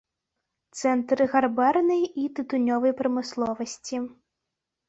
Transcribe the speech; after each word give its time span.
Цэнтр 0.79 1.19
гарбарнай 1.33 2.01
і 2.23 2.25
тытунёвай 2.39 2.97
прамысловасці. 3.03 3.97